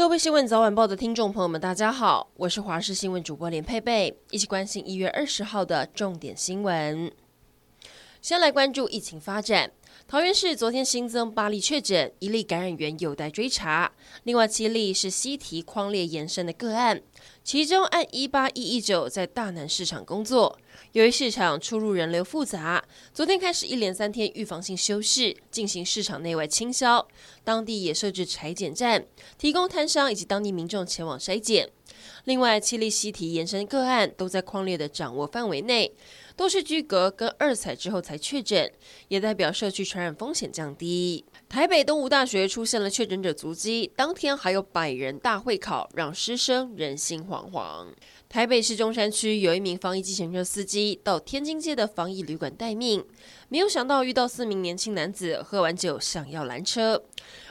[0.00, 7.12] 各位新闻早晚报的听众朋友们，大家好，我是华视新闻主播连佩佩，一起关心一月二十号的重点新闻。
[8.22, 9.70] 先来关注疫情发展。
[10.08, 13.92] 桃园市昨天新增八例确诊，一例感染源有待追查，
[14.24, 17.00] 另外七例是西堤匡列延伸的个案。
[17.44, 20.58] 其中案一八一一九在大南市场工作，
[20.92, 22.84] 由于市场出入人流复杂，
[23.14, 27.06] 昨天开始一连三天预防性休市，进行市场内外清消。
[27.44, 29.06] 当地也设置裁剪站，
[29.38, 31.70] 提供摊商以及当地民众前往筛检。
[32.24, 35.92] 另外，七例西堤延伸个案都在匡列的掌握范围内，
[36.36, 38.70] 都是居隔跟二采之后才确诊，
[39.08, 41.24] 也代表社区传染风险降低。
[41.48, 47.88] 台北东吴大学出现了确诊者足迹，当天还有百人大会考，让师生人心惶惶。
[48.28, 53.04] 台北市中山区有一名防疫计程车司机到天津街的防疫旅馆待命，
[53.48, 57.02] 没有想到遇到四名年轻男子喝完酒想要拦车。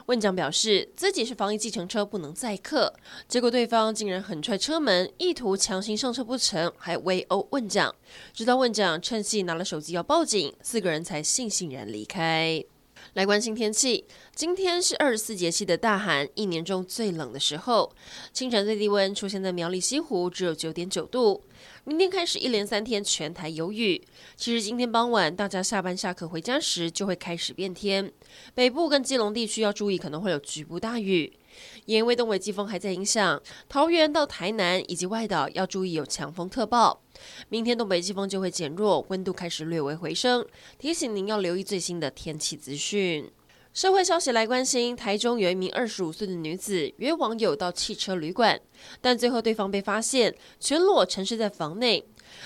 [0.09, 2.91] 问讲表示自己是防疫计程车，不能载客，
[3.27, 7.93] 结果对方竟然狠踹车门，意图强行上车不成，还围殴问讲，
[8.33, 12.65] 直到问讲趁机拿了手机要报警，四个人才悻悻然离开。
[13.13, 14.05] 来关心天气，
[14.35, 17.91] 今天是二十四节气的大寒，一年中最冷的时候。
[18.31, 21.43] 清晨最低温出现在苗栗西湖，只有九点九度。
[21.85, 24.01] 明天开始一连三天全台有雨。
[24.35, 28.11] 其实今天傍晚大家下班下课回家时就会开始变天，
[28.53, 31.38] 北部跟基隆地区要注意可能会有局部大雨。
[31.85, 37.01] 因为东北季风还在影响，桃园到台南以及外岛要注意有强风特报。
[37.49, 40.45] 明天东北季风就会减弱，温度开始略微回升。
[40.77, 43.31] 提醒您要留意最新的天气资讯。
[43.71, 48.59] 社会消息来关心，台中有一名二十五岁的女子约网友到汽车旅馆，
[48.99, 52.03] 但最后对方被发现全裸沉睡在房内。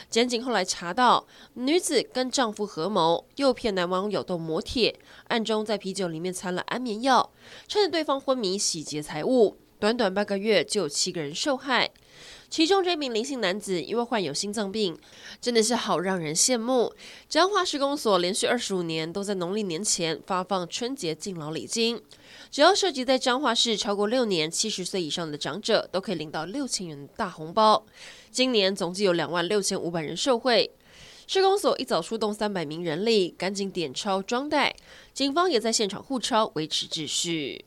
[0.10, 7.32] 检警后来查到，女子跟丈夫合谋诱骗男网友斗摩铁，暗中在啤酒里面掺了安眠药，
[7.70, 9.58] 趁着对方昏迷洗劫财物。
[9.80, 11.90] 短短半个月就有七个人受害。
[12.54, 14.96] 其中这名林姓男子因为患有心脏病，
[15.42, 16.94] 真的是好让人羡慕。
[17.28, 22.00] 彰化市公所连续二十五年都在农历年前发放春节敬老礼金，
[22.52, 27.84] 只要涉及在彰化市超过六年、七十岁以上的长者，都可以领到六千元大红包。
[28.30, 30.70] 今年总计有两万六千五百人受惠。
[31.26, 34.76] 市公所一早出动三百名人力，赶紧点钞装袋，
[35.12, 37.66] 警方也在现场护钞维持秩序。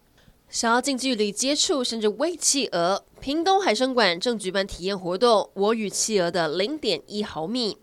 [0.49, 5.51] 想要近距离接触甚至喂企鹅，屏东海生馆正举办体验活动。
[5.55, 7.77] 我与企鹅的零点一毫米，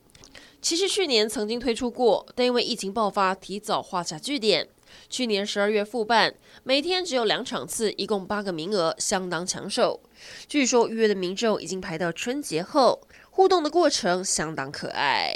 [0.61, 4.69] 其实去年曾经推出过，但因为疫情爆发，提早画下句点。
[5.09, 9.99] 去年十二月复办，每天只有两场次，一共八个名额，相当抢手。
[10.47, 15.35] 据说预约的民众已经排到春节后，互动的过程相当可爱。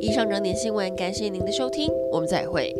[0.00, 2.74] 以上整点新闻，感谢您的收听，我们再会。